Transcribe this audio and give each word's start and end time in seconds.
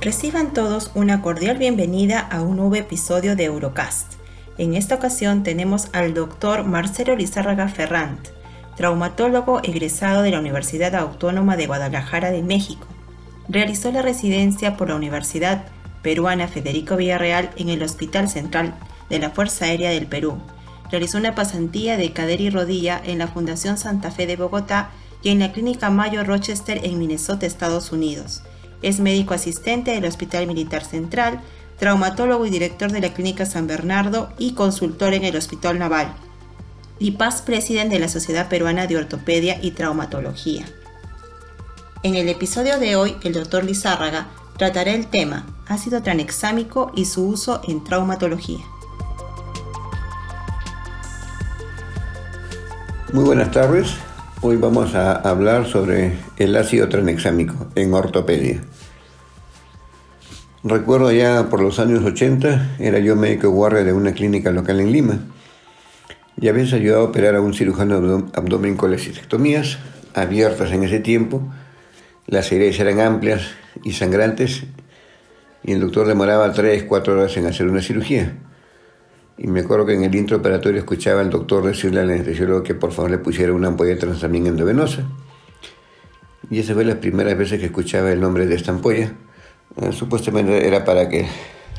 Reciban 0.00 0.52
todos 0.52 0.92
una 0.94 1.22
cordial 1.22 1.58
bienvenida 1.58 2.20
a 2.20 2.42
un 2.42 2.58
nuevo 2.58 2.76
episodio 2.76 3.34
de 3.34 3.46
Eurocast. 3.46 4.12
En 4.56 4.74
esta 4.74 4.94
ocasión 4.94 5.42
tenemos 5.42 5.88
al 5.92 6.14
doctor 6.14 6.62
Marcelo 6.62 7.16
Lizárraga 7.16 7.66
Ferrant, 7.66 8.28
traumatólogo 8.76 9.60
egresado 9.64 10.22
de 10.22 10.30
la 10.30 10.38
Universidad 10.38 10.94
Autónoma 10.94 11.56
de 11.56 11.66
Guadalajara 11.66 12.30
de 12.30 12.44
México. 12.44 12.86
Realizó 13.48 13.90
la 13.90 14.00
residencia 14.00 14.76
por 14.76 14.88
la 14.88 14.94
Universidad 14.94 15.64
Peruana 16.00 16.46
Federico 16.46 16.94
Villarreal 16.94 17.50
en 17.56 17.68
el 17.68 17.82
Hospital 17.82 18.28
Central 18.28 18.74
de 19.10 19.18
la 19.18 19.30
Fuerza 19.30 19.64
Aérea 19.64 19.90
del 19.90 20.06
Perú. 20.06 20.38
Realizó 20.92 21.18
una 21.18 21.34
pasantía 21.34 21.96
de 21.96 22.12
cadera 22.12 22.42
y 22.44 22.50
rodilla 22.50 23.02
en 23.04 23.18
la 23.18 23.26
Fundación 23.26 23.76
Santa 23.76 24.12
Fe 24.12 24.28
de 24.28 24.36
Bogotá 24.36 24.90
y 25.24 25.30
en 25.30 25.40
la 25.40 25.50
Clínica 25.50 25.90
Mayo 25.90 26.22
Rochester 26.22 26.84
en 26.84 27.00
Minnesota, 27.00 27.46
Estados 27.46 27.90
Unidos 27.90 28.44
es 28.82 29.00
médico 29.00 29.34
asistente 29.34 29.92
del 29.92 30.04
Hospital 30.04 30.46
Militar 30.46 30.84
Central, 30.84 31.40
traumatólogo 31.78 32.46
y 32.46 32.50
director 32.50 32.90
de 32.90 33.00
la 33.00 33.14
Clínica 33.14 33.46
San 33.46 33.66
Bernardo 33.66 34.30
y 34.38 34.52
consultor 34.52 35.14
en 35.14 35.24
el 35.24 35.36
Hospital 35.36 35.78
Naval. 35.78 36.14
Y 36.98 37.12
past 37.12 37.46
presidente 37.46 37.94
de 37.94 38.00
la 38.00 38.08
Sociedad 38.08 38.48
Peruana 38.48 38.86
de 38.86 38.96
Ortopedia 38.96 39.58
y 39.62 39.70
Traumatología. 39.70 40.66
En 42.02 42.14
el 42.14 42.28
episodio 42.28 42.78
de 42.78 42.96
hoy, 42.96 43.16
el 43.22 43.32
doctor 43.32 43.64
Lizárraga 43.64 44.28
tratará 44.56 44.92
el 44.92 45.06
tema 45.06 45.46
ácido 45.68 46.02
tranexámico 46.02 46.92
y 46.94 47.04
su 47.04 47.26
uso 47.26 47.60
en 47.66 47.84
traumatología. 47.84 48.64
Muy 53.12 53.24
buenas 53.24 53.50
tardes. 53.50 53.96
Hoy 54.40 54.56
vamos 54.56 54.94
a 54.94 55.14
hablar 55.16 55.66
sobre 55.66 56.12
el 56.36 56.54
ácido 56.54 56.88
tranexámico 56.88 57.66
en 57.74 57.92
ortopedia. 57.92 58.60
Recuerdo 60.62 61.10
ya 61.10 61.48
por 61.50 61.60
los 61.60 61.80
años 61.80 62.04
80, 62.04 62.76
era 62.78 63.00
yo 63.00 63.16
médico 63.16 63.50
guardia 63.50 63.82
de 63.82 63.92
una 63.92 64.12
clínica 64.12 64.52
local 64.52 64.78
en 64.78 64.92
Lima 64.92 65.18
y 66.40 66.46
había 66.46 66.62
ayudado 66.72 67.00
a 67.00 67.08
operar 67.08 67.34
a 67.34 67.40
un 67.40 67.52
cirujano 67.52 68.28
abdomen 68.32 68.76
con 68.76 68.92
lesitectomías 68.92 69.78
abiertas 70.14 70.70
en 70.70 70.84
ese 70.84 71.00
tiempo. 71.00 71.42
Las 72.28 72.52
heridas 72.52 72.78
eran 72.78 73.00
amplias 73.00 73.42
y 73.82 73.94
sangrantes 73.94 74.62
y 75.64 75.72
el 75.72 75.80
doctor 75.80 76.06
demoraba 76.06 76.52
3, 76.52 76.84
4 76.84 77.12
horas 77.12 77.36
en 77.36 77.46
hacer 77.46 77.66
una 77.66 77.82
cirugía. 77.82 78.36
Y 79.38 79.46
me 79.46 79.60
acuerdo 79.60 79.86
que 79.86 79.94
en 79.94 80.02
el 80.02 80.14
intraoperatorio 80.14 80.80
escuchaba 80.80 81.20
al 81.20 81.30
doctor 81.30 81.64
decirle 81.64 82.00
al 82.00 82.10
anestesiólogo 82.10 82.64
que 82.64 82.74
por 82.74 82.90
favor 82.90 83.12
le 83.12 83.18
pusiera 83.18 83.52
una 83.52 83.68
ampolla 83.68 83.90
de 83.90 83.96
transamín 83.96 84.48
endovenosa. 84.48 85.04
Y 86.50 86.58
esa 86.58 86.74
fue 86.74 86.84
la 86.84 86.98
primera 86.98 87.32
vez 87.34 87.50
que 87.50 87.64
escuchaba 87.64 88.10
el 88.10 88.20
nombre 88.20 88.46
de 88.46 88.56
esta 88.56 88.72
ampolla. 88.72 89.12
Eh, 89.80 89.92
supuestamente 89.92 90.66
era 90.66 90.84
para 90.84 91.08
que 91.08 91.26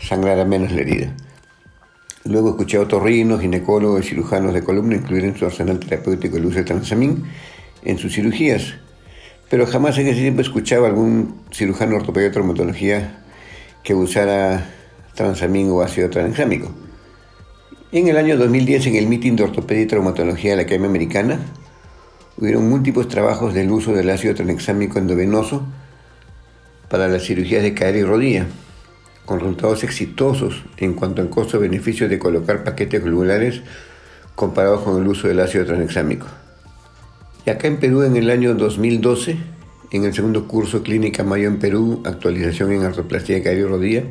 sangrara 0.01 0.45
menos 0.45 0.71
la 0.71 0.81
herida. 0.81 1.13
Luego 2.23 2.51
escuché 2.51 2.77
a 2.77 2.81
otorrinos, 2.81 3.41
ginecólogos 3.41 4.05
y 4.05 4.09
cirujanos 4.09 4.53
de 4.53 4.63
columna 4.63 4.95
incluir 4.95 5.25
en 5.25 5.35
su 5.35 5.45
arsenal 5.45 5.79
terapéutico 5.79 6.37
el 6.37 6.45
uso 6.45 6.59
de 6.59 6.63
transamín 6.63 7.25
en 7.83 7.97
sus 7.97 8.13
cirugías. 8.13 8.75
Pero 9.49 9.65
jamás 9.65 9.97
en 9.97 10.07
ese 10.07 10.21
tiempo 10.21 10.41
escuchaba 10.41 10.87
algún 10.87 11.41
cirujano 11.51 11.97
ortopedia 11.97 12.29
de 12.29 12.33
traumatología 12.33 13.23
que 13.83 13.95
usara 13.95 14.69
transamín 15.15 15.69
o 15.71 15.81
ácido 15.81 16.09
tranexámico. 16.09 16.71
En 17.91 18.07
el 18.07 18.17
año 18.17 18.37
2010, 18.37 18.85
en 18.85 18.95
el 18.97 19.07
meeting 19.07 19.35
de 19.35 19.45
ortopedia 19.45 19.81
y 19.81 19.87
traumatología 19.87 20.51
de 20.51 20.57
la 20.57 20.61
Academia 20.61 20.89
Americana, 20.89 21.39
hubieron 22.37 22.69
múltiples 22.69 23.07
trabajos 23.07 23.55
del 23.55 23.71
uso 23.71 23.93
del 23.93 24.11
ácido 24.11 24.35
tranexámico 24.35 24.99
endovenoso 24.99 25.65
para 26.87 27.07
las 27.07 27.23
cirugías 27.23 27.63
de 27.63 27.73
cadera 27.73 27.97
y 27.97 28.03
rodilla, 28.03 28.45
con 29.25 29.39
resultados 29.39 29.83
exitosos 29.83 30.61
en 30.77 30.93
cuanto 30.93 31.23
al 31.23 31.31
costo-beneficio 31.31 32.07
de 32.07 32.19
colocar 32.19 32.63
paquetes 32.63 33.03
globulares 33.03 33.63
comparados 34.35 34.81
con 34.81 35.01
el 35.01 35.07
uso 35.07 35.27
del 35.27 35.39
ácido 35.39 35.65
tranexámico. 35.65 36.27
Y 37.43 37.49
acá 37.49 37.67
en 37.67 37.77
Perú, 37.77 38.03
en 38.03 38.15
el 38.17 38.29
año 38.29 38.53
2012, 38.53 39.35
en 39.89 40.03
el 40.03 40.13
segundo 40.13 40.47
curso 40.47 40.83
Clínica 40.83 41.23
Mayo 41.23 41.47
en 41.47 41.57
Perú, 41.57 42.03
actualización 42.05 42.71
en 42.71 42.83
artroplastia 42.83 43.33
de 43.33 43.41
cadera 43.41 43.61
y 43.61 43.65
rodilla, 43.65 44.03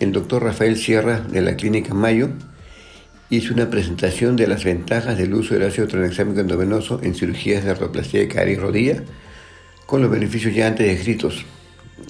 el 0.00 0.10
doctor 0.10 0.42
Rafael 0.42 0.76
Sierra 0.76 1.20
de 1.20 1.40
la 1.40 1.54
Clínica 1.54 1.94
Mayo 1.94 2.30
hizo 3.30 3.54
una 3.54 3.70
presentación 3.70 4.34
de 4.36 4.48
las 4.48 4.64
ventajas 4.64 5.16
del 5.16 5.32
uso 5.34 5.54
del 5.54 5.68
ácido 5.68 5.86
tranexámico 5.86 6.40
endovenoso 6.40 7.00
en 7.02 7.14
cirugías 7.14 7.64
de 7.64 7.70
artroplastia 7.70 8.20
de 8.20 8.28
cadera 8.28 8.50
y 8.50 8.56
rodilla, 8.56 9.02
con 9.86 10.02
los 10.02 10.10
beneficios 10.10 10.54
ya 10.54 10.66
antes 10.66 10.86
descritos, 10.86 11.44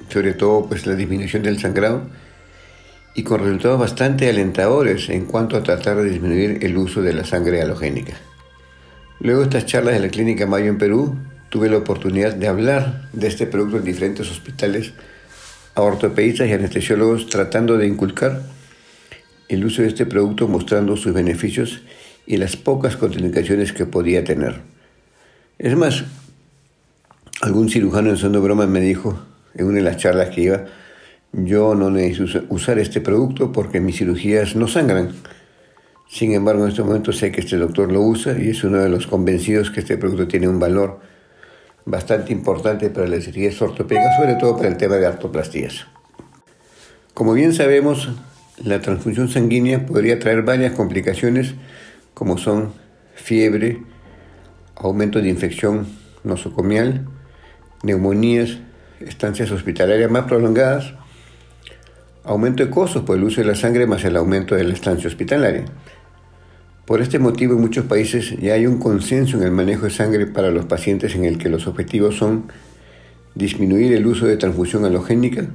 sobre 0.09 0.33
todo 0.33 0.67
pues 0.67 0.87
la 0.87 0.95
disminución 0.95 1.43
del 1.43 1.59
sangrado 1.59 2.03
y 3.15 3.23
con 3.23 3.41
resultados 3.41 3.79
bastante 3.79 4.31
alentadores 4.31 5.11
en 5.11 5.27
cuanto 5.27 5.57
a 5.57 5.63
tratar 5.63 5.97
de 5.99 6.11
disminuir 6.11 6.59
el 6.63 6.77
uso 6.77 7.03
de 7.03 7.13
la 7.13 7.25
sangre 7.25 7.61
halogénica. 7.61 8.15
Luego 9.21 9.41
de 9.41 9.47
estas 9.47 9.67
charlas 9.67 9.95
de 9.95 10.01
la 10.01 10.09
Clínica 10.09 10.47
Mayo 10.47 10.67
en 10.67 10.79
Perú, 10.79 11.17
tuve 11.51 11.69
la 11.69 11.77
oportunidad 11.77 12.35
de 12.35 12.49
hablar 12.49 13.09
de 13.13 13.27
este 13.27 13.47
producto 13.47 13.77
en 13.77 13.85
diferentes 13.85 14.31
hospitales 14.31 14.95
a 15.75 15.83
ortopedistas 15.83 16.49
y 16.49 16.53
anestesiólogos 16.53 17.27
tratando 17.27 17.77
de 17.77 17.87
inculcar 17.87 18.41
el 19.51 19.65
uso 19.65 19.83
de 19.83 19.89
este 19.89 20.07
producto 20.07 20.47
mostrando 20.47 20.97
sus 20.97 21.13
beneficios 21.13 21.83
y 22.27 22.37
las 22.37 22.57
pocas 22.57 22.97
contraindicaciones 22.97 23.73
que 23.73 23.85
podía 23.85 24.23
tener. 24.23 24.61
Es 25.59 25.77
más, 25.77 26.05
algún 27.41 27.69
cirujano 27.69 28.11
en 28.11 28.17
son 28.17 28.33
de 28.33 28.39
broma 28.39 28.67
me 28.67 28.81
dijo 28.81 29.21
en 29.55 29.67
una 29.67 29.79
de 29.79 29.83
las 29.83 29.97
charlas 29.97 30.31
que 30.31 30.43
iba, 30.43 30.67
yo 31.33 31.75
no 31.75 31.91
necesito 31.91 32.45
usar 32.49 32.79
este 32.79 33.01
producto 33.01 33.51
porque 33.51 33.81
mis 33.81 33.97
cirugías 33.97 34.55
no 34.55 34.69
sangran. 34.69 35.13
Sin 36.09 36.33
embargo, 36.33 36.65
en 36.65 36.71
este 36.71 36.83
momento 36.83 37.13
sé 37.13 37.33
que 37.33 37.41
este 37.41 37.57
doctor 37.57 37.91
lo 37.91 38.03
usa 38.03 38.37
y 38.41 38.51
es 38.51 38.63
uno 38.63 38.79
de 38.79 38.89
los 38.89 39.07
convencidos 39.07 39.71
que 39.71 39.81
este 39.81 39.97
producto 39.97 40.29
tiene 40.29 40.49
un 40.49 40.61
valor 40.61 41.01
bastante 41.85 42.33
importante 42.33 42.91
para 42.91 43.09
las 43.09 43.25
cirugías 43.25 43.61
ortopédicas, 43.61 44.17
sobre 44.17 44.35
todo 44.37 44.57
para 44.57 44.69
el 44.69 44.77
tema 44.77 44.97
de 44.97 45.07
artoplastías. 45.07 45.87
Como 47.15 47.33
bien 47.33 47.53
sabemos, 47.53 48.09
la 48.65 48.81
transfusión 48.81 49.29
sanguínea 49.29 49.87
podría 49.87 50.19
traer 50.19 50.43
varias 50.43 50.73
complicaciones 50.73 51.55
como 52.15 52.37
son 52.39 52.73
fiebre, 53.15 53.83
aumento 54.77 55.21
de 55.21 55.29
infección 55.29 55.87
nosocomial, 56.25 57.07
neumonías, 57.83 58.59
estancias 59.01 59.51
hospitalarias 59.51 60.11
más 60.11 60.25
prolongadas, 60.25 60.93
aumento 62.25 62.65
de 62.65 62.71
costos 62.71 63.05
por 63.05 63.17
el 63.17 63.25
uso 63.25 63.41
de 63.41 63.47
la 63.47 63.55
sangre 63.55 63.87
más 63.87 64.05
el 64.05 64.17
aumento 64.17 64.55
de 64.55 64.65
la 64.65 64.75
estancia 64.75 65.09
hospitalaria. 65.09 65.65
Por 66.85 67.01
este 67.01 67.19
motivo 67.19 67.55
en 67.55 67.61
muchos 67.61 67.87
países 67.87 68.37
ya 68.39 68.55
hay 68.55 68.67
un 68.67 68.79
consenso 68.79 69.39
en 69.39 69.45
el 69.45 69.53
manejo 69.53 69.85
de 69.85 69.91
sangre 69.91 70.27
para 70.27 70.51
los 70.51 70.67
pacientes 70.67 71.15
en 71.15 71.25
el 71.25 71.39
que 71.39 71.49
los 71.49 71.67
objetivos 71.67 72.17
son 72.17 72.51
disminuir 73.35 73.93
el 73.95 74.07
uso 74.07 74.27
de 74.27 74.37
transfusión 74.37 74.85
halogénica, 74.85 75.47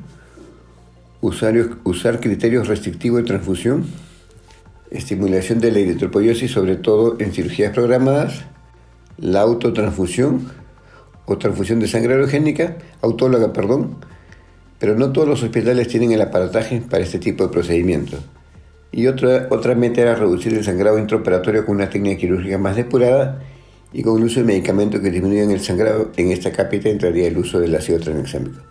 usar, 1.25 2.19
criterios 2.19 2.67
restrictivos 2.67 3.21
de 3.21 3.27
transfusión, 3.27 3.85
estimulación 4.91 5.59
de 5.59 5.71
la 5.71 5.79
eritropoyesis, 5.79 6.51
sobre 6.51 6.75
todo 6.75 7.17
en 7.19 7.33
cirugías 7.33 7.73
programadas, 7.73 8.45
la 9.17 9.41
autotransfusión 9.41 10.51
o 11.25 11.37
transfusión 11.37 11.79
de 11.79 11.87
sangre 11.87 12.13
halogénica, 12.13 12.77
autóloga, 13.01 13.53
perdón, 13.53 13.97
pero 14.79 14.95
no 14.95 15.11
todos 15.11 15.27
los 15.27 15.41
hospitales 15.41 15.87
tienen 15.87 16.11
el 16.11 16.21
aparataje 16.21 16.81
para 16.81 17.03
este 17.03 17.19
tipo 17.19 17.43
de 17.45 17.49
procedimiento. 17.49 18.17
Y 18.91 19.07
otra, 19.07 19.47
otra 19.49 19.75
meta 19.75 20.01
era 20.01 20.15
reducir 20.15 20.53
el 20.53 20.63
sangrado 20.63 20.99
intraoperatorio 20.99 21.65
con 21.65 21.75
una 21.75 21.89
técnica 21.89 22.19
quirúrgica 22.19 22.57
más 22.57 22.75
depurada 22.75 23.41
y 23.91 24.03
con 24.03 24.17
el 24.17 24.25
uso 24.25 24.41
de 24.41 24.45
medicamentos 24.45 25.01
que 25.01 25.09
disminuyan 25.09 25.51
el 25.51 25.59
sangrado. 25.59 26.11
En 26.15 26.31
esta 26.31 26.51
cápita 26.51 26.89
entraría 26.89 27.27
el 27.27 27.37
uso 27.37 27.59
del 27.59 27.75
ácido 27.75 27.99
tranexámico. 27.99 28.61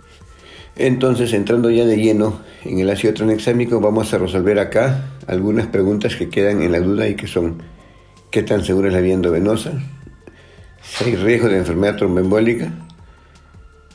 Entonces, 0.77 1.33
entrando 1.33 1.71
ya 1.71 1.85
de 1.85 1.97
lleno 1.97 2.41
en 2.65 2.81
el 2.81 2.91
ácido 2.91 3.15
tranexámico, 3.15 3.81
vamos 3.81 4.13
a 4.13 4.19
resolver 4.19 4.59
acá 4.59 5.11
algunas 5.27 5.69
preguntas 5.69 6.17
que 6.17 6.29
quedan 6.29 6.63
en 6.63 6.73
la 6.73 6.81
duda 6.81 7.09
y 7.09 7.15
que 7.15 7.29
son 7.29 7.63
¿qué 8.31 8.43
tan 8.43 8.65
segura 8.65 8.89
es 8.89 8.95
la 8.95 9.01
vía 9.01 9.15
endovenosa? 9.15 9.73
Si 10.83 11.05
hay 11.05 11.17
riesgo 11.17 11.49
de 11.49 11.59
enfermedad 11.59 11.97
tromboembólica, 11.97 12.73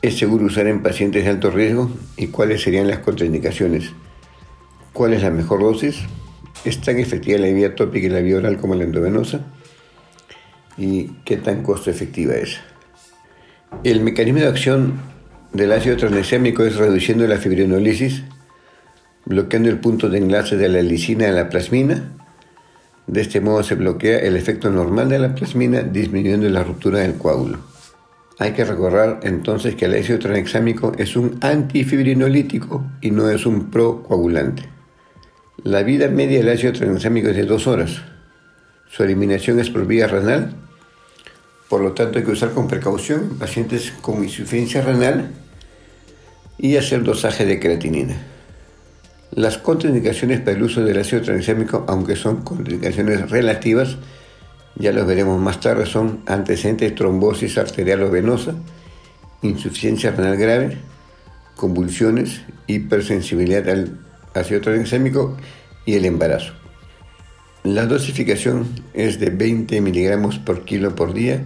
¿es 0.00 0.16
seguro 0.18 0.46
usar 0.46 0.66
en 0.66 0.82
pacientes 0.82 1.24
de 1.24 1.30
alto 1.30 1.50
riesgo? 1.50 1.90
¿Y 2.16 2.28
cuáles 2.28 2.62
serían 2.62 2.88
las 2.88 3.00
contraindicaciones? 3.00 3.92
¿Cuál 4.94 5.12
es 5.12 5.22
la 5.22 5.30
mejor 5.30 5.60
dosis? 5.60 6.00
¿Es 6.64 6.80
tan 6.80 6.98
efectiva 6.98 7.38
la 7.38 7.48
vía 7.48 7.74
tópica 7.74 8.06
y 8.06 8.10
la 8.10 8.20
vía 8.20 8.38
oral 8.38 8.56
como 8.56 8.74
la 8.74 8.84
endovenosa? 8.84 9.40
¿Y 10.78 11.08
qué 11.24 11.36
tan 11.36 11.62
costo 11.62 11.90
efectiva 11.90 12.34
es? 12.34 12.58
El 13.84 14.00
mecanismo 14.00 14.40
de 14.40 14.48
acción 14.48 15.09
del 15.52 15.72
ácido 15.72 15.96
tranexámico 15.96 16.64
es 16.64 16.76
reduciendo 16.76 17.26
la 17.26 17.36
fibrinolisis, 17.36 18.22
bloqueando 19.24 19.68
el 19.68 19.78
punto 19.78 20.08
de 20.08 20.18
enlace 20.18 20.56
de 20.56 20.68
la 20.68 20.82
lisina 20.82 21.28
a 21.28 21.32
la 21.32 21.48
plasmina. 21.48 22.12
De 23.06 23.20
este 23.20 23.40
modo 23.40 23.62
se 23.64 23.74
bloquea 23.74 24.18
el 24.18 24.36
efecto 24.36 24.70
normal 24.70 25.08
de 25.08 25.18
la 25.18 25.34
plasmina, 25.34 25.82
disminuyendo 25.82 26.48
la 26.48 26.62
ruptura 26.62 27.00
del 27.00 27.14
coágulo. 27.14 27.58
Hay 28.38 28.52
que 28.52 28.64
recordar 28.64 29.20
entonces 29.22 29.74
que 29.74 29.86
el 29.86 29.94
ácido 29.94 30.18
tranexámico 30.18 30.92
es 30.96 31.16
un 31.16 31.38
antifibrinolítico 31.40 32.84
y 33.00 33.10
no 33.10 33.28
es 33.28 33.44
un 33.44 33.70
procoagulante. 33.70 34.62
La 35.62 35.82
vida 35.82 36.08
media 36.08 36.38
del 36.38 36.48
ácido 36.48 36.72
tranexámico 36.72 37.28
es 37.28 37.36
de 37.36 37.44
dos 37.44 37.66
horas. 37.66 38.00
Su 38.88 39.02
eliminación 39.02 39.60
es 39.60 39.68
por 39.68 39.86
vía 39.86 40.06
renal 40.06 40.54
por 41.70 41.82
lo 41.82 41.92
tanto, 41.92 42.18
hay 42.18 42.24
que 42.24 42.32
usar 42.32 42.50
con 42.50 42.66
precaución 42.66 43.20
en 43.30 43.38
pacientes 43.38 43.92
con 44.00 44.24
insuficiencia 44.24 44.82
renal 44.82 45.30
y 46.58 46.76
hacer 46.76 47.04
dosaje 47.04 47.46
de 47.46 47.60
creatinina. 47.60 48.16
Las 49.30 49.56
contraindicaciones 49.56 50.40
para 50.40 50.56
el 50.56 50.64
uso 50.64 50.82
del 50.82 50.98
ácido 50.98 51.22
tranexámico, 51.22 51.84
aunque 51.86 52.16
son 52.16 52.42
contraindicaciones 52.42 53.30
relativas, 53.30 53.98
ya 54.74 54.90
los 54.90 55.06
veremos 55.06 55.40
más 55.40 55.60
tarde, 55.60 55.86
son 55.86 56.24
antecedentes 56.26 56.90
de 56.90 56.96
trombosis 56.96 57.56
arterial 57.56 58.02
o 58.02 58.10
venosa, 58.10 58.56
insuficiencia 59.40 60.10
renal 60.10 60.38
grave, 60.38 60.76
convulsiones, 61.54 62.40
hipersensibilidad 62.66 63.68
al 63.68 63.96
ácido 64.34 64.60
tranexámico 64.60 65.36
y 65.86 65.94
el 65.94 66.04
embarazo. 66.04 66.52
La 67.62 67.86
dosificación 67.86 68.66
es 68.92 69.20
de 69.20 69.30
20 69.30 69.80
miligramos 69.82 70.40
por 70.40 70.64
kilo 70.64 70.96
por 70.96 71.14
día 71.14 71.44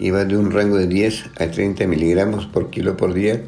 y 0.00 0.10
va 0.10 0.24
de 0.24 0.36
un 0.36 0.50
rango 0.50 0.78
de 0.78 0.86
10 0.86 1.26
a 1.38 1.50
30 1.50 1.86
miligramos 1.86 2.46
por 2.46 2.70
kilo 2.70 2.96
por 2.96 3.12
día, 3.12 3.42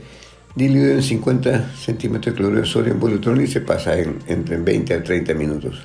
diluido 0.55 0.93
en 0.93 1.03
50 1.03 1.73
centímetros 1.75 2.35
de 2.35 2.39
cloruro 2.39 2.61
de 2.61 2.67
sodio 2.67 2.93
en 2.93 3.01
bolutron 3.01 3.41
y 3.41 3.47
se 3.47 3.63
pasa 3.63 3.99
en, 3.99 4.19
entre 4.27 4.59
20 4.59 4.95
a 4.95 5.03
30 5.03 5.33
minutos. 5.35 5.81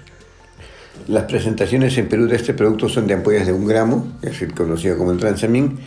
Las 1.07 1.23
presentaciones 1.23 1.97
en 1.97 2.09
Perú 2.09 2.27
de 2.27 2.35
este 2.35 2.53
producto 2.53 2.89
son 2.89 3.07
de 3.07 3.13
ampollas 3.13 3.47
de 3.47 3.53
un 3.53 3.65
gramo, 3.65 4.17
es 4.21 4.31
decir, 4.31 4.53
conocido 4.53 4.97
como 4.97 5.13
el 5.13 5.19
transamin, 5.19 5.79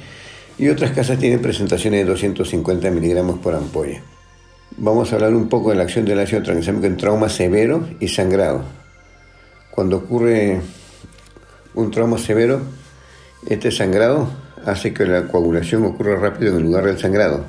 y 0.56 0.68
otras 0.68 0.92
casas 0.92 1.18
tienen 1.18 1.42
presentaciones 1.42 2.00
de 2.00 2.10
250 2.10 2.90
miligramos 2.90 3.38
por 3.38 3.54
ampolla. 3.54 4.00
Vamos 4.78 5.12
a 5.12 5.16
hablar 5.16 5.34
un 5.34 5.48
poco 5.48 5.70
de 5.70 5.76
la 5.76 5.82
acción 5.82 6.06
del 6.06 6.20
ácido 6.20 6.42
tranexámico 6.42 6.86
en 6.86 6.96
trauma 6.96 7.28
severo 7.28 7.86
y 8.00 8.08
sangrado. 8.08 8.64
Cuando 9.70 9.98
ocurre 9.98 10.62
un 11.74 11.90
trauma 11.90 12.16
severo, 12.16 12.62
este 13.48 13.70
sangrado 13.70 14.30
hace 14.66 14.92
que 14.92 15.06
la 15.06 15.28
coagulación 15.28 15.84
ocurra 15.84 16.16
rápido 16.16 16.52
en 16.52 16.58
el 16.58 16.64
lugar 16.64 16.84
del 16.84 16.98
sangrado, 16.98 17.46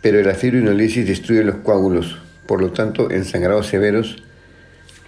pero 0.00 0.22
la 0.22 0.34
fibrinolisis 0.34 1.06
destruye 1.06 1.44
los 1.44 1.56
coágulos, 1.56 2.18
por 2.46 2.60
lo 2.60 2.72
tanto 2.72 3.10
en 3.10 3.24
sangrados 3.24 3.66
severos 3.66 4.22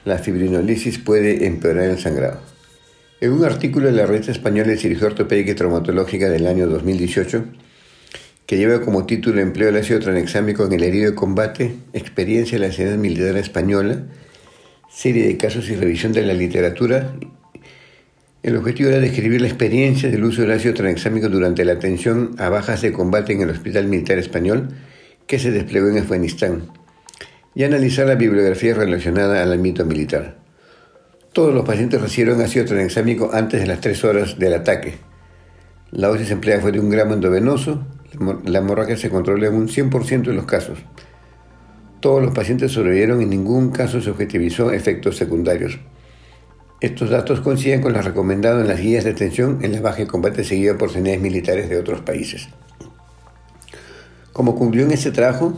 la 0.04 0.18
fibrinolisis 0.18 0.98
puede 0.98 1.46
empeorar 1.46 1.90
el 1.90 1.98
sangrado. 1.98 2.40
En 3.20 3.32
un 3.32 3.44
artículo 3.44 3.86
de 3.86 3.92
la 3.92 4.04
revista 4.04 4.32
española 4.32 4.70
de 4.70 4.76
cirugía 4.76 5.06
ortopédica 5.06 5.52
y 5.52 5.54
traumatológica 5.54 6.28
del 6.28 6.46
año 6.46 6.66
2018, 6.66 7.44
que 8.46 8.56
lleva 8.56 8.80
como 8.80 9.06
título 9.06 9.40
Empleo 9.40 9.68
del 9.68 9.80
ácido 9.80 10.00
tranexámico 10.00 10.66
en 10.66 10.72
el 10.72 10.82
herido 10.82 11.10
de 11.10 11.16
combate, 11.16 11.76
experiencia 11.92 12.58
de 12.58 12.66
la 12.66 12.72
sanidad 12.72 12.96
militar 12.96 13.36
española, 13.36 14.02
serie 14.90 15.26
de 15.26 15.36
casos 15.36 15.70
y 15.70 15.76
revisión 15.76 16.12
de 16.12 16.22
la 16.22 16.34
literatura 16.34 17.14
el 18.42 18.56
objetivo 18.56 18.88
era 18.88 18.98
describir 18.98 19.40
la 19.40 19.46
experiencia 19.46 20.10
del 20.10 20.24
uso 20.24 20.42
del 20.42 20.50
ácido 20.50 20.74
tranexámico 20.74 21.28
durante 21.28 21.64
la 21.64 21.74
atención 21.74 22.34
a 22.38 22.48
bajas 22.48 22.82
de 22.82 22.92
combate 22.92 23.32
en 23.32 23.42
el 23.42 23.50
Hospital 23.50 23.86
Militar 23.86 24.18
Español 24.18 24.70
que 25.28 25.38
se 25.38 25.52
desplegó 25.52 25.88
en 25.88 25.98
Afganistán 25.98 26.70
y 27.54 27.62
analizar 27.62 28.06
la 28.06 28.16
bibliografía 28.16 28.74
relacionada 28.74 29.42
al 29.42 29.52
ámbito 29.52 29.84
militar. 29.84 30.38
Todos 31.32 31.54
los 31.54 31.64
pacientes 31.64 32.00
recibieron 32.00 32.40
ácido 32.40 32.64
tranexámico 32.64 33.30
antes 33.32 33.60
de 33.60 33.66
las 33.68 33.80
3 33.80 34.04
horas 34.04 34.38
del 34.38 34.54
ataque. 34.54 34.94
La 35.92 36.08
dosis 36.08 36.32
empleada 36.32 36.62
fue 36.62 36.72
de 36.72 36.80
un 36.80 36.90
gramo 36.90 37.14
endovenoso. 37.14 37.86
La 38.44 38.58
hemorragia 38.58 38.96
se 38.96 39.08
controló 39.08 39.46
en 39.46 39.54
un 39.54 39.68
100% 39.68 40.24
de 40.24 40.34
los 40.34 40.46
casos. 40.46 40.78
Todos 42.00 42.20
los 42.20 42.34
pacientes 42.34 42.72
sobrevivieron 42.72 43.20
y 43.20 43.24
en 43.24 43.30
ningún 43.30 43.70
caso 43.70 44.00
se 44.00 44.10
objetivizó 44.10 44.72
efectos 44.72 45.16
secundarios. 45.16 45.78
Estos 46.82 47.10
datos 47.10 47.40
coinciden 47.40 47.80
con 47.80 47.92
los 47.92 48.04
recomendados 48.04 48.60
en 48.60 48.66
las 48.66 48.80
guías 48.80 49.04
de 49.04 49.10
atención 49.10 49.60
en 49.62 49.70
la 49.70 49.80
baja 49.80 49.98
de 49.98 50.08
combate 50.08 50.42
seguida 50.42 50.76
por 50.76 50.90
unidades 50.90 51.20
militares 51.20 51.68
de 51.68 51.78
otros 51.78 52.00
países. 52.00 52.48
Como 54.32 54.56
concluyó 54.58 54.86
en 54.86 54.90
este 54.90 55.12
trabajo, 55.12 55.56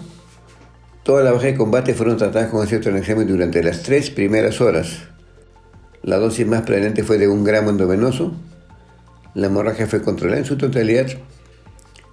todas 1.02 1.24
las 1.24 1.32
bajas 1.32 1.52
de 1.52 1.56
combate 1.56 1.94
fueron 1.94 2.18
tratadas 2.18 2.50
con 2.50 2.62
ácido 2.62 2.82
tranexámico 2.82 3.32
durante 3.32 3.62
las 3.62 3.82
tres 3.82 4.10
primeras 4.10 4.60
horas. 4.60 4.98
La 6.02 6.18
dosis 6.18 6.46
más 6.46 6.60
prevalente 6.60 7.02
fue 7.02 7.16
de 7.16 7.26
un 7.26 7.42
gramo 7.42 7.70
endovenoso, 7.70 8.34
la 9.32 9.46
hemorragia 9.46 9.86
fue 9.86 10.02
controlada 10.02 10.40
en 10.40 10.44
su 10.44 10.58
totalidad 10.58 11.06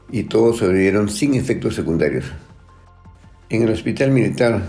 y 0.10 0.24
todos 0.24 0.60
sobrevivieron 0.60 1.10
sin 1.10 1.34
efectos 1.34 1.76
secundarios. 1.76 2.32
En 3.50 3.64
el 3.64 3.72
hospital 3.72 4.12
militar 4.12 4.62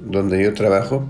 donde 0.00 0.42
yo 0.42 0.54
trabajo, 0.54 1.04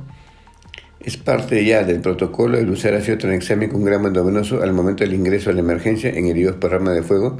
es 1.04 1.16
parte 1.16 1.64
ya 1.64 1.82
del 1.82 2.00
protocolo 2.00 2.58
el 2.58 2.70
usar 2.70 2.94
ácido 2.94 3.19
tranexámico 3.19 3.76
un 3.76 3.84
gramo 3.84 4.06
endovenoso 4.08 4.62
al 4.62 4.72
momento 4.72 5.02
del 5.02 5.14
ingreso 5.14 5.50
a 5.50 5.52
la 5.52 5.60
emergencia 5.60 6.10
en 6.10 6.26
heridos 6.26 6.56
por 6.56 6.75
arma 6.75 6.93
de 6.93 7.02
fuego 7.02 7.38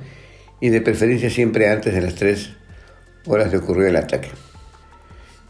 y 0.61 0.71
de 0.71 0.81
preferencia 0.81 1.31
siempre 1.31 1.69
antes 1.69 1.95
de 1.95 2.01
las 2.01 2.15
3 2.17 2.51
horas 3.27 3.53
de 3.53 3.59
ocurrir 3.59 3.89
el 3.89 3.97
ataque. 3.97 4.29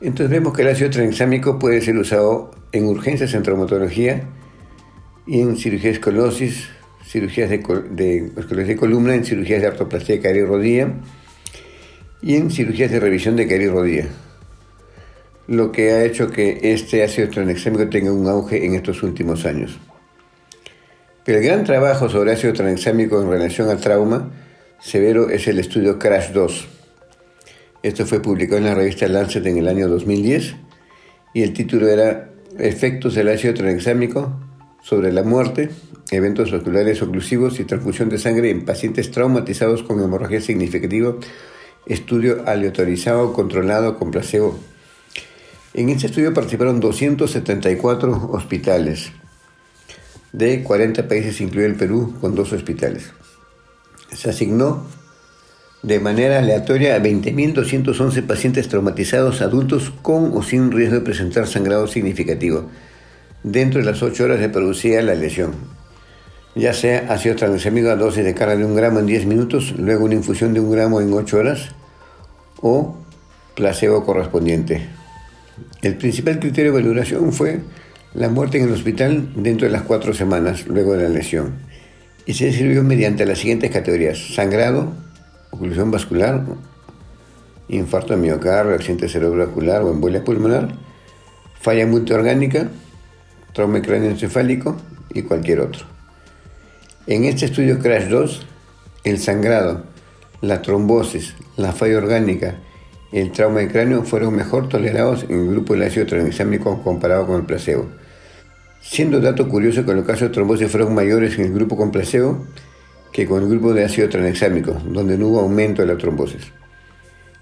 Entonces 0.00 0.30
vemos 0.30 0.54
que 0.54 0.62
el 0.62 0.68
ácido 0.68 0.90
tranexámico 0.90 1.58
puede 1.58 1.80
ser 1.80 1.96
usado 1.96 2.50
en 2.72 2.84
urgencias 2.86 3.32
en 3.34 3.42
traumatología 3.42 4.24
y 5.26 5.40
en 5.40 5.56
cirugía 5.56 5.90
de 5.90 5.96
escolosis, 5.96 6.68
cirugías 7.06 7.48
de, 7.48 7.58
de, 7.90 8.64
de 8.64 8.76
columna, 8.76 9.14
en 9.14 9.24
cirugías 9.24 9.60
de 9.60 9.68
artroplastia 9.68 10.16
de 10.16 10.20
cadera 10.20 10.40
y 10.40 10.44
rodilla 10.44 10.88
y 12.20 12.36
en 12.36 12.50
cirugías 12.50 12.90
de 12.90 13.00
revisión 13.00 13.36
de 13.36 13.46
cadera 13.46 13.64
y 13.64 13.68
rodilla 13.68 14.06
lo 15.46 15.72
que 15.72 15.92
ha 15.92 16.04
hecho 16.04 16.30
que 16.30 16.60
este 16.62 17.02
ácido 17.02 17.28
tranexámico 17.28 17.88
tenga 17.88 18.12
un 18.12 18.26
auge 18.28 18.64
en 18.64 18.74
estos 18.74 19.02
últimos 19.02 19.44
años. 19.44 19.78
Pero 21.24 21.38
el 21.38 21.44
gran 21.44 21.64
trabajo 21.64 22.08
sobre 22.08 22.32
ácido 22.32 22.52
tranexámico 22.52 23.20
en 23.20 23.30
relación 23.30 23.68
al 23.68 23.80
trauma 23.80 24.30
severo 24.80 25.30
es 25.30 25.46
el 25.46 25.58
estudio 25.58 25.98
CRASH 25.98 26.32
2. 26.32 26.68
Esto 27.82 28.06
fue 28.06 28.20
publicado 28.20 28.58
en 28.58 28.64
la 28.64 28.74
revista 28.74 29.06
Lancet 29.08 29.44
en 29.46 29.58
el 29.58 29.68
año 29.68 29.88
2010 29.88 30.54
y 31.34 31.42
el 31.42 31.52
título 31.52 31.88
era 31.88 32.30
Efectos 32.58 33.14
del 33.14 33.28
ácido 33.28 33.54
tranexámico 33.54 34.40
sobre 34.82 35.12
la 35.12 35.22
muerte, 35.22 35.70
eventos 36.10 36.52
oculares 36.52 37.00
oclusivos 37.02 37.58
y 37.60 37.64
transfusión 37.64 38.08
de 38.08 38.18
sangre 38.18 38.50
en 38.50 38.64
pacientes 38.64 39.10
traumatizados 39.10 39.82
con 39.82 40.02
hemorragia 40.02 40.40
significativa, 40.40 41.14
estudio 41.86 42.42
aleatorizado 42.46 43.32
controlado 43.32 43.98
con 43.98 44.10
placebo 44.10 44.58
en 45.74 45.88
este 45.88 46.06
estudio 46.06 46.34
participaron 46.34 46.80
274 46.80 48.30
hospitales 48.32 49.12
de 50.32 50.62
40 50.62 51.08
países, 51.08 51.40
incluido 51.40 51.68
el 51.68 51.76
Perú, 51.76 52.14
con 52.20 52.34
dos 52.34 52.52
hospitales. 52.52 53.12
Se 54.10 54.30
asignó 54.30 54.84
de 55.82 55.98
manera 55.98 56.38
aleatoria 56.38 56.94
a 56.94 56.98
20.211 57.00 58.26
pacientes 58.26 58.68
traumatizados 58.68 59.40
adultos 59.40 59.92
con 60.02 60.36
o 60.36 60.42
sin 60.42 60.70
riesgo 60.70 60.96
de 60.96 61.00
presentar 61.00 61.46
sangrado 61.46 61.86
significativo 61.86 62.66
dentro 63.42 63.80
de 63.80 63.86
las 63.86 64.02
8 64.02 64.24
horas 64.24 64.40
de 64.40 64.48
producir 64.48 65.02
la 65.02 65.14
lesión, 65.14 65.52
ya 66.54 66.72
sea 66.72 67.06
ácido 67.08 67.34
tranexámico 67.34 67.88
a 67.88 67.96
dosis 67.96 68.24
de 68.24 68.34
carga 68.34 68.56
de 68.56 68.64
un 68.64 68.76
gramo 68.76 69.00
en 69.00 69.06
10 69.06 69.26
minutos, 69.26 69.74
luego 69.76 70.04
una 70.04 70.14
infusión 70.14 70.54
de 70.54 70.60
un 70.60 70.70
gramo 70.70 71.00
en 71.00 71.12
8 71.12 71.36
horas 71.36 71.70
o 72.60 72.96
placebo 73.56 74.04
correspondiente. 74.04 75.01
El 75.82 75.96
principal 75.96 76.38
criterio 76.38 76.72
de 76.72 76.80
valoración 76.80 77.32
fue 77.32 77.58
la 78.14 78.28
muerte 78.28 78.56
en 78.56 78.68
el 78.68 78.72
hospital 78.72 79.32
dentro 79.34 79.66
de 79.66 79.72
las 79.72 79.82
cuatro 79.82 80.14
semanas 80.14 80.68
luego 80.68 80.92
de 80.92 81.02
la 81.02 81.08
lesión 81.08 81.54
y 82.24 82.34
se 82.34 82.46
describió 82.46 82.84
mediante 82.84 83.26
las 83.26 83.40
siguientes 83.40 83.72
categorías: 83.72 84.16
sangrado, 84.32 84.92
oclusión 85.50 85.90
vascular, 85.90 86.44
infarto 87.66 88.14
de 88.14 88.20
miocardio, 88.20 88.76
accidente 88.76 89.08
cerebrovascular 89.08 89.82
o 89.82 89.90
embolia 89.90 90.22
pulmonar, 90.22 90.68
falla 91.60 91.84
multiorgánica, 91.84 92.68
trauma 93.52 93.78
encefálico 93.78 94.76
y 95.12 95.22
cualquier 95.22 95.62
otro. 95.62 95.84
En 97.08 97.24
este 97.24 97.46
estudio 97.46 97.80
CRASH 97.80 98.08
2, 98.08 98.46
el 99.02 99.18
sangrado, 99.18 99.82
la 100.42 100.62
trombosis, 100.62 101.34
la 101.56 101.72
falla 101.72 101.98
orgánica 101.98 102.60
el 103.12 103.30
trauma 103.30 103.60
de 103.60 103.68
cráneo 103.68 104.04
fueron 104.04 104.34
mejor 104.34 104.68
tolerados 104.68 105.24
en 105.28 105.40
el 105.40 105.48
grupo 105.50 105.74
del 105.74 105.82
ácido 105.82 106.06
tranexámico 106.06 106.82
comparado 106.82 107.26
con 107.26 107.36
el 107.36 107.46
placebo. 107.46 107.86
siendo 108.80 109.20
dato 109.20 109.48
curioso 109.48 109.86
que 109.86 109.94
los 109.94 110.04
casos 110.04 110.22
de 110.28 110.34
trombosis 110.34 110.70
fueron 110.70 110.94
mayores 110.94 111.38
en 111.38 111.44
el 111.44 111.52
grupo 111.54 111.76
con 111.76 111.92
placebo 111.92 112.44
que 113.12 113.26
con 113.26 113.42
el 113.42 113.48
grupo 113.48 113.72
de 113.74 113.84
ácido 113.84 114.08
tranexámico, 114.08 114.72
donde 114.72 115.18
no 115.18 115.28
hubo 115.28 115.40
aumento 115.40 115.82
de 115.82 115.88
la 115.88 115.98
trombosis. 115.98 116.50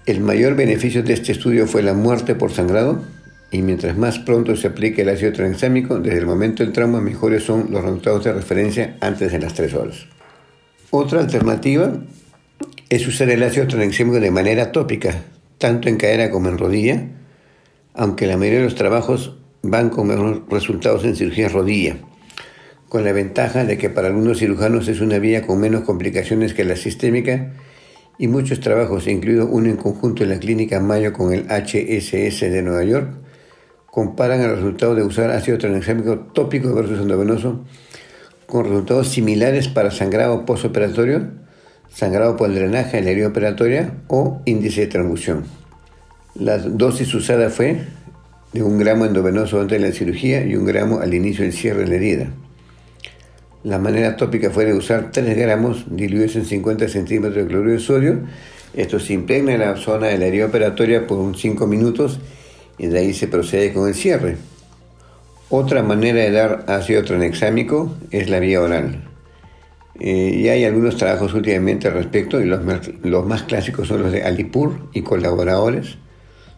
El 0.05 0.19
mayor 0.19 0.55
beneficio 0.55 1.01
de 1.01 1.13
este 1.13 1.31
estudio 1.31 1.65
fue 1.65 1.81
la 1.81 1.93
muerte 1.93 2.35
por 2.35 2.51
sangrado, 2.51 3.01
y 3.51 3.61
mientras 3.61 3.97
más 3.97 4.19
pronto 4.19 4.55
se 4.55 4.67
aplique 4.67 5.01
el 5.01 5.09
ácido 5.09 5.31
tranexámico, 5.33 5.99
desde 5.99 6.19
el 6.19 6.25
momento 6.25 6.63
del 6.63 6.73
trauma, 6.73 7.01
mejores 7.01 7.43
son 7.43 7.67
los 7.69 7.83
resultados 7.83 8.23
de 8.23 8.33
referencia 8.33 8.97
antes 9.01 9.31
de 9.31 9.39
las 9.39 9.53
3 9.53 9.73
horas. 9.73 10.05
Otra 10.89 11.21
alternativa 11.21 11.93
es 12.89 13.07
usar 13.07 13.29
el 13.29 13.43
ácido 13.43 13.67
tranexámico 13.67 14.19
de 14.19 14.31
manera 14.31 14.71
tópica, 14.71 15.15
tanto 15.61 15.89
en 15.89 15.97
cadera 15.97 16.31
como 16.31 16.49
en 16.49 16.57
rodilla, 16.57 17.07
aunque 17.93 18.25
la 18.25 18.35
mayoría 18.35 18.59
de 18.59 18.65
los 18.65 18.75
trabajos 18.75 19.37
van 19.61 19.91
con 19.91 20.07
mejores 20.07 20.39
resultados 20.49 21.05
en 21.05 21.15
cirugía 21.15 21.49
rodilla, 21.49 21.97
con 22.89 23.05
la 23.05 23.13
ventaja 23.13 23.63
de 23.63 23.77
que 23.77 23.91
para 23.91 24.07
algunos 24.07 24.39
cirujanos 24.39 24.87
es 24.87 25.01
una 25.01 25.19
vía 25.19 25.45
con 25.45 25.61
menos 25.61 25.83
complicaciones 25.83 26.55
que 26.55 26.65
la 26.65 26.75
sistémica 26.75 27.53
y 28.17 28.27
muchos 28.27 28.59
trabajos, 28.59 29.07
incluido 29.07 29.45
uno 29.45 29.69
en 29.69 29.77
conjunto 29.77 30.23
en 30.23 30.31
la 30.31 30.39
clínica 30.39 30.79
Mayo 30.79 31.13
con 31.13 31.31
el 31.31 31.45
HSS 31.45 32.41
de 32.41 32.63
Nueva 32.63 32.83
York, 32.83 33.11
comparan 33.85 34.41
el 34.41 34.55
resultado 34.55 34.95
de 34.95 35.03
usar 35.03 35.29
ácido 35.29 35.59
tranexámico 35.59 36.17
tópico 36.33 36.73
versus 36.73 36.99
endovenoso 36.99 37.63
con 38.47 38.65
resultados 38.65 39.09
similares 39.09 39.67
para 39.67 39.91
sangrado 39.91 40.43
postoperatorio, 40.43 41.40
sangrado 41.93 42.37
por 42.37 42.49
el 42.49 42.55
drenaje 42.55 42.97
en 42.97 43.05
la 43.05 43.11
herida 43.11 43.27
operatoria 43.27 43.93
o 44.07 44.41
índice 44.45 44.81
de 44.81 44.87
transfusión. 44.87 45.45
La 46.35 46.57
dosis 46.57 47.13
usada 47.13 47.49
fue 47.49 47.81
de 48.53 48.63
un 48.63 48.77
gramo 48.77 49.05
endovenoso 49.05 49.59
antes 49.59 49.81
de 49.81 49.87
la 49.87 49.93
cirugía 49.93 50.45
y 50.45 50.55
un 50.55 50.65
gramo 50.65 50.99
al 50.99 51.13
inicio 51.13 51.43
del 51.43 51.53
cierre 51.53 51.83
de 51.83 51.87
la 51.87 51.95
herida. 51.95 52.27
La 53.63 53.77
manera 53.77 54.17
tópica 54.17 54.49
fue 54.49 54.65
de 54.65 54.73
usar 54.73 55.11
3 55.11 55.37
gramos 55.37 55.85
diluidos 55.89 56.35
en 56.35 56.45
50 56.45 56.87
centímetros 56.87 57.35
de 57.35 57.47
cloruro 57.47 57.71
de 57.71 57.79
sodio. 57.79 58.21
Esto 58.73 58.99
se 58.99 59.13
impregna 59.13 59.53
en 59.53 59.59
la 59.59 59.75
zona 59.77 60.07
de 60.07 60.17
la 60.17 60.25
herida 60.25 60.47
operatoria 60.47 61.05
por 61.05 61.19
unos 61.19 61.39
5 61.39 61.67
minutos 61.67 62.19
y 62.77 62.87
de 62.87 62.99
ahí 62.99 63.13
se 63.13 63.27
procede 63.27 63.73
con 63.73 63.87
el 63.87 63.93
cierre. 63.93 64.37
Otra 65.49 65.83
manera 65.83 66.21
de 66.21 66.31
dar 66.31 66.65
ácido 66.67 67.03
tranexámico 67.03 67.95
es 68.09 68.29
la 68.29 68.39
vía 68.39 68.61
oral. 68.61 69.10
Eh, 70.03 70.33
y 70.35 70.49
hay 70.49 70.65
algunos 70.65 70.97
trabajos 70.97 71.35
últimamente 71.35 71.87
al 71.87 71.93
respecto, 71.93 72.41
y 72.41 72.45
los, 72.45 72.63
más 72.63 73.43
clásicos 73.43 73.87
son 73.87 74.01
los 74.01 74.11
de 74.11 74.23
Alipur 74.23 74.89
y 74.93 75.03
colaboradores, 75.03 75.99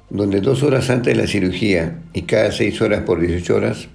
donde 0.09 0.39
dos 0.39 0.63
horas 0.63 0.89
antes 0.89 1.13
de 1.13 1.21
la 1.21 1.27
cirugía 1.27 2.03
y 2.13 2.21
cada 2.21 2.53
seis 2.53 2.81
horas 2.81 3.01
por 3.01 3.19
18 3.19 3.53
horas 3.53 3.89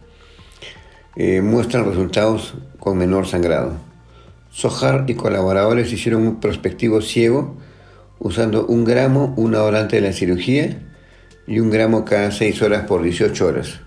eh, 1.17 1.41
muestran 1.41 1.87
resultados 1.87 2.57
con 2.79 2.99
menor 2.99 3.27
sangrado. 3.27 3.73
Sojar 4.51 5.07
y 5.09 5.15
colaboradores 5.15 5.95
hicieron 5.95 6.27
un 6.27 6.41
prospectivo 6.41 7.01
ciego 7.01 7.57
usando 8.19 8.67
un 8.67 8.85
gramo 8.85 9.33
una 9.39 9.63
hora 9.63 9.81
antes 9.81 10.03
de 10.03 10.09
la 10.09 10.13
cirugía 10.13 10.79
y 11.47 11.61
un 11.61 11.71
gramo 11.71 12.05
cada 12.05 12.33
6 12.33 12.61
horas 12.61 12.85
por 12.85 13.03
18 13.03 13.47
horas. 13.47 13.81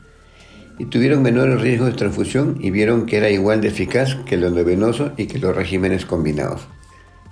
Y 0.81 0.85
tuvieron 0.85 1.21
menores 1.21 1.61
riesgos 1.61 1.89
de 1.89 1.95
transfusión 1.95 2.57
y 2.59 2.71
vieron 2.71 3.05
que 3.05 3.17
era 3.17 3.29
igual 3.29 3.61
de 3.61 3.67
eficaz 3.67 4.15
que 4.25 4.33
el 4.33 4.43
endovenoso 4.43 5.11
y 5.15 5.27
que 5.27 5.37
los 5.37 5.55
regímenes 5.55 6.07
combinados. 6.07 6.61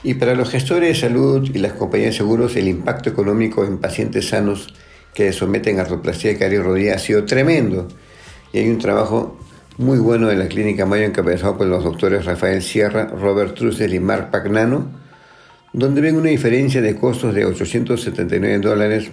Y 0.04 0.14
para 0.14 0.36
los 0.36 0.52
gestores 0.52 0.90
de 0.90 1.08
salud 1.08 1.50
y 1.52 1.58
las 1.58 1.74
compañías 1.74 2.12
de 2.12 2.18
seguros, 2.18 2.56
el 2.58 2.68
impacto 2.68 3.10
económico 3.10 3.66
en 3.66 3.80
pacientes 3.80 4.30
sanos 4.30 4.72
que 5.16 5.34
someten 5.34 5.80
a 5.80 5.82
artroplastía 5.82 6.38
rodilla 6.62 6.94
ha 6.94 7.00
sido 7.00 7.26
tremendo. 7.26 7.88
Y 8.54 8.60
hay 8.60 8.70
un 8.70 8.78
trabajo 8.78 9.40
muy 9.80 9.98
bueno 9.98 10.28
de 10.28 10.36
la 10.36 10.48
Clínica 10.48 10.86
Mayo 10.86 11.06
encabezado 11.06 11.58
por 11.58 11.66
los 11.66 11.84
doctores 11.84 12.26
Rafael 12.26 12.62
Sierra, 12.62 13.08
Robert 13.08 13.56
Trussell 13.56 13.96
y 13.96 14.00
Mark 14.00 14.30
Pagnano, 14.30 14.92
donde 15.74 16.02
ven 16.02 16.18
una 16.18 16.30
diferencia 16.30 16.84
de 16.84 16.96
costos 16.96 17.34
de 17.34 17.46
879 17.46 18.60
dólares 18.60 19.10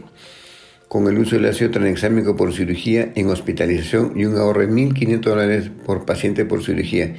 con 0.88 1.08
el 1.08 1.18
uso 1.18 1.36
del 1.36 1.46
ácido 1.46 1.70
tranexámico 1.70 2.36
por 2.36 2.52
cirugía 2.52 3.12
en 3.14 3.28
hospitalización 3.28 4.12
y 4.14 4.24
un 4.24 4.36
ahorro 4.36 4.60
de 4.60 4.68
1.500 4.68 5.20
dólares 5.20 5.70
por 5.84 6.04
paciente 6.04 6.44
por 6.44 6.62
cirugía. 6.62 7.16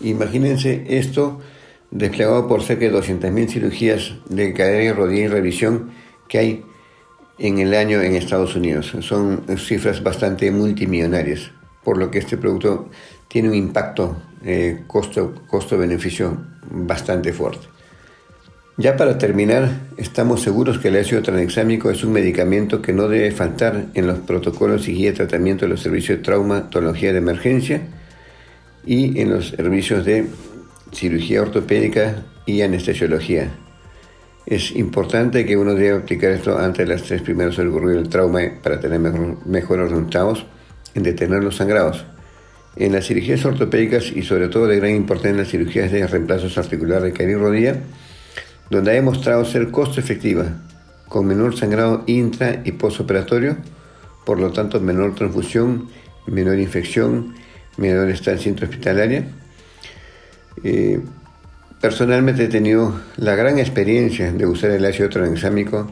Imagínense 0.00 0.84
esto 0.88 1.40
desplegado 1.90 2.46
por 2.46 2.62
cerca 2.62 2.86
de 2.86 2.92
200.000 2.92 3.48
cirugías 3.48 4.14
de 4.28 4.52
cadera 4.52 4.84
y 4.84 4.92
rodilla 4.92 5.24
y 5.24 5.28
revisión 5.28 5.90
que 6.28 6.38
hay 6.38 6.64
en 7.38 7.58
el 7.58 7.74
año 7.74 8.02
en 8.02 8.14
Estados 8.16 8.54
Unidos. 8.56 8.94
Son 9.00 9.44
cifras 9.56 10.02
bastante 10.02 10.50
multimillonarias, 10.50 11.50
por 11.84 11.96
lo 11.98 12.10
que 12.10 12.18
este 12.18 12.36
producto 12.36 12.90
tiene 13.28 13.48
un 13.48 13.54
impacto 13.54 14.16
eh, 14.44 14.84
costo-beneficio 14.86 16.36
bastante 16.70 17.32
fuerte. 17.32 17.75
Ya 18.78 18.98
para 18.98 19.16
terminar, 19.16 19.70
estamos 19.96 20.42
seguros 20.42 20.78
que 20.78 20.88
el 20.88 20.96
ácido 20.96 21.22
tranexámico 21.22 21.90
es 21.90 22.04
un 22.04 22.12
medicamento 22.12 22.82
que 22.82 22.92
no 22.92 23.08
debe 23.08 23.30
faltar 23.30 23.86
en 23.94 24.06
los 24.06 24.18
protocolos 24.18 24.86
y 24.86 24.92
guía 24.92 25.12
de 25.12 25.16
tratamiento 25.16 25.64
de 25.64 25.70
los 25.70 25.80
servicios 25.80 26.18
de 26.18 26.24
traumatología 26.24 27.12
de 27.12 27.18
emergencia 27.18 27.80
y 28.84 29.18
en 29.18 29.30
los 29.30 29.48
servicios 29.48 30.04
de 30.04 30.26
cirugía 30.92 31.40
ortopédica 31.40 32.24
y 32.44 32.60
anestesiología. 32.60 33.48
Es 34.44 34.72
importante 34.72 35.46
que 35.46 35.56
uno 35.56 35.74
debe 35.74 35.96
aplicar 35.96 36.32
esto 36.32 36.58
antes 36.58 36.86
de 36.86 36.94
las 36.94 37.02
tres 37.02 37.22
primeras 37.22 37.58
horas 37.58 37.94
del 37.94 38.10
trauma 38.10 38.40
para 38.62 38.78
tener 38.78 39.00
mejores 39.00 39.88
resultados 39.88 40.44
en 40.94 41.02
detener 41.02 41.42
los 41.42 41.56
sangrados. 41.56 42.04
En 42.76 42.92
las 42.92 43.06
cirugías 43.06 43.42
ortopédicas 43.42 44.12
y 44.14 44.20
sobre 44.20 44.48
todo 44.48 44.66
de 44.66 44.76
gran 44.76 44.94
importancia 44.94 45.30
en 45.30 45.38
las 45.38 45.48
cirugías 45.48 45.90
de 45.90 46.06
reemplazos 46.06 46.58
articulares 46.58 47.04
de 47.04 47.12
cadera 47.12 47.38
y 47.38 47.40
rodilla, 47.40 47.76
donde 48.70 48.90
ha 48.90 48.94
demostrado 48.94 49.44
ser 49.44 49.70
costo 49.70 50.00
efectiva, 50.00 50.46
con 51.08 51.26
menor 51.26 51.56
sangrado 51.56 52.02
intra 52.06 52.62
y 52.64 52.72
postoperatorio, 52.72 53.56
por 54.24 54.40
lo 54.40 54.52
tanto 54.52 54.80
menor 54.80 55.14
transfusión, 55.14 55.88
menor 56.26 56.58
infección, 56.58 57.34
menor 57.76 58.10
estancia 58.10 58.50
intrahospitalaria. 58.50 59.28
Eh, 60.64 61.00
personalmente 61.80 62.44
he 62.44 62.48
tenido 62.48 63.00
la 63.16 63.36
gran 63.36 63.58
experiencia 63.58 64.32
de 64.32 64.46
usar 64.46 64.70
el 64.70 64.84
ácido 64.84 65.08
tranexámico 65.08 65.90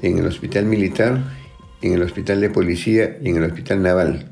en 0.00 0.18
el 0.18 0.26
hospital 0.26 0.64
militar, 0.64 1.18
en 1.82 1.94
el 1.94 2.02
hospital 2.02 2.40
de 2.40 2.50
policía 2.50 3.18
y 3.20 3.28
en 3.28 3.36
el 3.36 3.44
hospital 3.44 3.82
naval, 3.82 4.30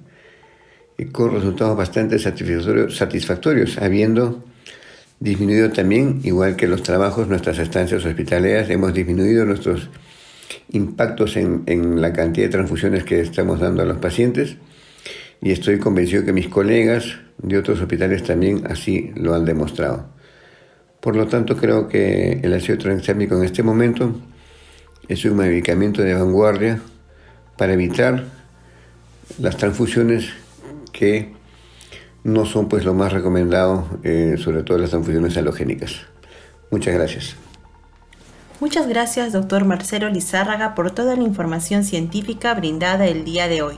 con 1.13 1.33
resultados 1.33 1.77
bastante 1.77 2.19
satisfactorios 2.19 3.79
habiendo 3.79 4.45
disminuido 5.21 5.71
también, 5.71 6.21
igual 6.25 6.57
que 6.57 6.67
los 6.67 6.83
trabajos, 6.83 7.29
nuestras 7.29 7.59
estancias 7.59 8.05
hospitalarias, 8.05 8.71
hemos 8.71 8.95
disminuido 8.95 9.45
nuestros 9.45 9.89
impactos 10.71 11.37
en, 11.37 11.63
en, 11.67 12.01
la 12.01 12.13
cantidad 12.13 12.47
de 12.47 12.53
transfusiones 12.53 13.05
que 13.05 13.21
estamos 13.21 13.61
dando 13.61 13.83
a 13.83 13.87
los 13.87 13.99
pacientes 13.99 14.57
y 15.41 15.53
estoy 15.53 15.79
convencido 15.79 16.25
que 16.25 16.33
mis 16.33 16.49
colegas 16.49 17.19
de 17.39 17.59
otros 17.59 17.81
hospitales 17.81 18.23
también 18.23 18.67
así 18.67 19.13
lo 19.15 19.35
han 19.35 19.45
demostrado. 19.45 20.09
Por 21.01 21.17
lo 21.17 21.27
tanto, 21.27 21.57
creo 21.57 21.89
que 21.89 22.41
el 22.43 22.53
ácido 22.53 22.79
tranexámico 22.79 23.37
en 23.37 23.45
este 23.45 23.63
momento 23.63 24.21
es 25.07 25.25
un 25.25 25.37
medicamento 25.37 26.03
de 26.03 26.15
vanguardia 26.15 26.81
para 27.57 27.73
evitar 27.73 28.25
las 29.39 29.57
transfusiones 29.57 30.31
que 30.93 31.33
no 32.25 32.47
son 32.47 32.69
pues 32.69 32.85
lo 32.85 32.95
más 32.95 33.13
recomendado, 33.13 33.87
eh, 34.03 34.37
sobre 34.39 34.63
todo 34.63 34.79
las 34.79 34.91
transfusiones 34.91 35.37
halogénicas. 35.37 36.03
Muchas 36.71 36.95
gracias. 36.95 37.37
Muchas 38.61 38.89
gracias, 38.89 39.33
doctor 39.33 39.65
Marcelo 39.65 40.09
Lizárraga, 40.09 40.75
por 40.75 40.91
toda 40.91 41.15
la 41.15 41.23
información 41.23 41.85
científica 41.85 42.55
brindada 42.55 43.07
el 43.07 43.25
día 43.25 43.47
de 43.47 43.63
hoy. 43.63 43.77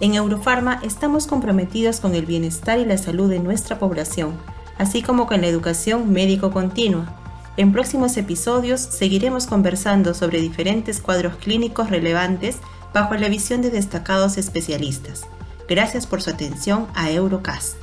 En 0.00 0.14
Eurofarma 0.14 0.80
estamos 0.82 1.26
comprometidos 1.26 2.00
con 2.00 2.14
el 2.14 2.26
bienestar 2.26 2.78
y 2.78 2.84
la 2.84 2.98
salud 2.98 3.30
de 3.30 3.38
nuestra 3.38 3.78
población, 3.78 4.36
así 4.76 5.00
como 5.00 5.26
con 5.26 5.40
la 5.40 5.46
educación 5.46 6.12
médico 6.12 6.50
continua. 6.50 7.18
En 7.56 7.72
próximos 7.72 8.16
episodios 8.16 8.80
seguiremos 8.80 9.46
conversando 9.46 10.12
sobre 10.12 10.40
diferentes 10.40 11.00
cuadros 11.00 11.36
clínicos 11.36 11.88
relevantes 11.88 12.58
bajo 12.92 13.14
la 13.14 13.28
visión 13.28 13.62
de 13.62 13.70
destacados 13.70 14.36
especialistas. 14.36 15.26
Gracias 15.74 16.06
por 16.06 16.20
su 16.20 16.28
atención 16.28 16.86
a 16.94 17.10
Eurocast. 17.10 17.78